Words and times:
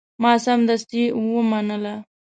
ما 0.23 0.31
سمدستي 0.45 1.03
ومنله. 1.35 1.95